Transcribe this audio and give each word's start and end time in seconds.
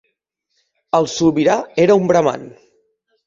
El 0.99 1.09
sobirà 1.17 1.57
era 1.85 1.99
un 2.01 2.09
braman. 2.13 2.47